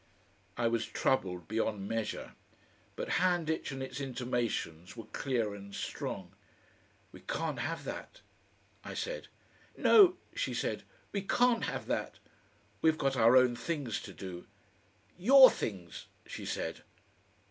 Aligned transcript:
I 0.57 0.67
was 0.67 0.87
troubled 0.87 1.47
beyond 1.47 1.87
measure, 1.87 2.33
but 2.95 3.19
Handitch 3.21 3.71
and 3.71 3.83
its 3.83 4.01
intimations 4.01 4.97
were 4.97 5.05
clear 5.05 5.53
and 5.53 5.75
strong. 5.75 6.31
"We 7.11 7.19
can't 7.19 7.59
have 7.59 7.83
that," 7.83 8.21
I 8.83 8.95
said. 8.95 9.27
"No," 9.77 10.17
she 10.33 10.55
said, 10.55 10.81
"we 11.11 11.21
can't 11.21 11.65
have 11.65 11.85
that." 11.85 12.17
"We've 12.81 12.97
got 12.97 13.15
our 13.15 13.37
own 13.37 13.55
things 13.55 14.01
to 14.01 14.11
do." 14.11 14.47
"YOUR 15.19 15.51
things," 15.51 16.07
she 16.25 16.47
said. 16.47 16.81